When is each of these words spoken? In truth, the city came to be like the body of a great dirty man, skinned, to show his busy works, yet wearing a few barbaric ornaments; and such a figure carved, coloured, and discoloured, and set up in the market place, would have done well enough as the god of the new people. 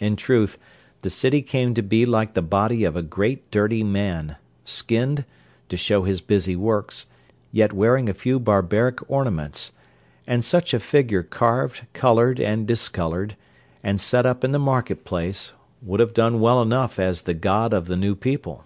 In 0.00 0.16
truth, 0.16 0.58
the 1.02 1.10
city 1.10 1.42
came 1.42 1.74
to 1.74 1.82
be 1.82 2.04
like 2.04 2.34
the 2.34 2.42
body 2.42 2.82
of 2.82 2.96
a 2.96 3.02
great 3.04 3.48
dirty 3.52 3.84
man, 3.84 4.34
skinned, 4.64 5.24
to 5.68 5.76
show 5.76 6.02
his 6.02 6.20
busy 6.20 6.56
works, 6.56 7.06
yet 7.52 7.72
wearing 7.72 8.08
a 8.08 8.12
few 8.12 8.40
barbaric 8.40 8.98
ornaments; 9.08 9.70
and 10.26 10.44
such 10.44 10.74
a 10.74 10.80
figure 10.80 11.22
carved, 11.22 11.86
coloured, 11.92 12.40
and 12.40 12.66
discoloured, 12.66 13.36
and 13.80 14.00
set 14.00 14.26
up 14.26 14.42
in 14.42 14.50
the 14.50 14.58
market 14.58 15.04
place, 15.04 15.52
would 15.82 16.00
have 16.00 16.14
done 16.14 16.40
well 16.40 16.60
enough 16.60 16.98
as 16.98 17.22
the 17.22 17.32
god 17.32 17.72
of 17.72 17.86
the 17.86 17.96
new 17.96 18.16
people. 18.16 18.64